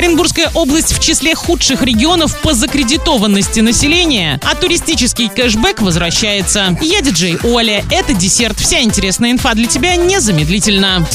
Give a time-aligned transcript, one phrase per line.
[0.00, 6.74] Оренбургская область в числе худших регионов по закредитованности населения, а туристический кэшбэк возвращается.
[6.80, 7.84] Я диджей Оля.
[7.90, 8.58] Это десерт.
[8.58, 11.06] Вся интересная инфа для тебя незамедлительно.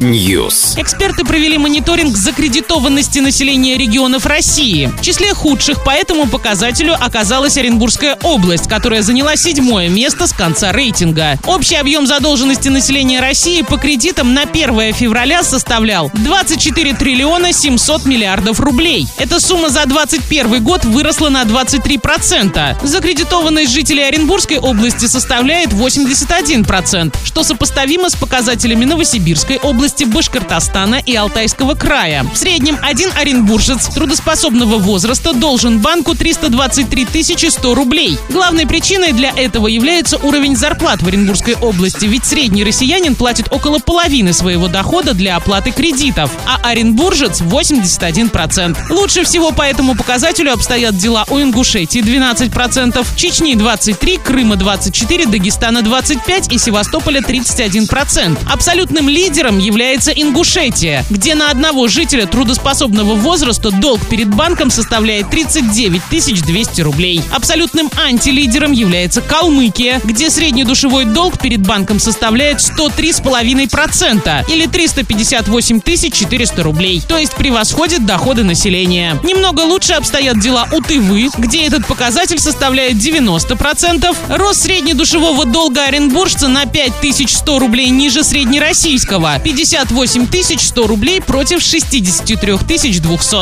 [0.00, 0.80] News.
[0.80, 4.86] Эксперты провели мониторинг закредитованности населения регионов России.
[4.86, 10.72] В числе худших по этому показателю оказалась Оренбургская область, которая заняла седьмое место с конца
[10.72, 11.38] рейтинга.
[11.46, 18.58] Общий объем задолженности населения России по кредитам на 1 февраля составлял 24 триллиона 700 миллиардов
[18.60, 19.06] рублей.
[19.18, 22.86] Эта сумма за 2021 год выросла на 23%.
[22.86, 31.74] Закредитованность жителей Оренбургской области составляет 81%, что сопоставимо с показателями Новосибирской области, Башкортостана и Алтайского
[31.74, 32.24] края.
[32.32, 38.18] В среднем один оренбуржец трудоспособного возраста должен банку 323 100 рублей.
[38.30, 43.78] Главной причиной для этого является уровень зарплат в Оренбургской области, ведь средний россиянин платит около
[43.78, 48.76] половины своего дохода для оплаты кредитов, а оренбуржец 81%.
[48.90, 55.78] Лучше всего по этому показателю обстоят дела у Ингушетии 12%, Чечни 23%, Крыма 24%, Дагестана
[55.78, 58.38] 25% и Севастополя 31%.
[58.50, 66.02] Абсолютным лидером является Ингушетия, где на одного жителя трудоспособного возраста долг перед банком составляет 39
[66.42, 67.22] 200 рублей.
[67.32, 76.49] Абсолютным антилидером является Калмыкия, где средний душевой долг перед банком составляет 103,5% или 358 400
[76.58, 79.18] рублей, то есть превосходит доходы населения.
[79.22, 84.16] Немного лучше обстоят дела у Тывы, где этот показатель составляет 90%.
[84.28, 89.38] Рост среднедушевого долга оренбуржца на 5100 рублей ниже среднероссийского.
[89.42, 90.26] 58
[90.58, 93.36] 100 рублей против 63 200.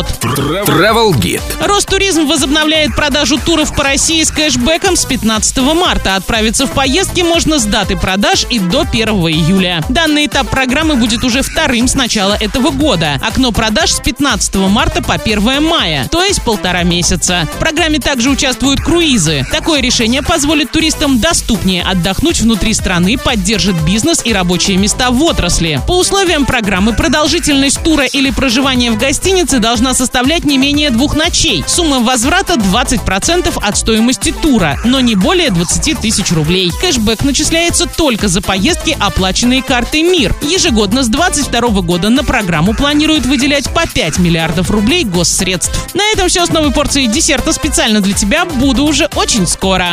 [0.66, 1.42] Travel Guide.
[1.60, 6.16] Ростуризм возобновляет продажу туров по России с кэшбэком с 15 марта.
[6.16, 9.84] Отправиться в поездки можно с даты продаж и до 1 июля.
[9.88, 12.97] Данный этап программы будет уже вторым с начала этого года.
[13.06, 17.48] Окно продаж с 15 марта по 1 мая, то есть полтора месяца.
[17.56, 19.46] В программе также участвуют круизы.
[19.52, 25.80] Такое решение позволит туристам доступнее отдохнуть внутри страны, поддержит бизнес и рабочие места в отрасли.
[25.86, 31.64] По условиям программы продолжительность тура или проживания в гостинице должна составлять не менее двух ночей.
[31.66, 36.70] Сумма возврата 20% от стоимости тура, но не более 20 тысяч рублей.
[36.80, 40.34] Кэшбэк начисляется только за поездки, оплаченные картой МИР.
[40.42, 45.70] Ежегодно с 2022 года на программу планируют выделять по 5 миллиардов рублей госсредств.
[45.92, 48.46] На этом все с новой порцией десерта специально для тебя.
[48.46, 49.88] Буду уже очень скоро.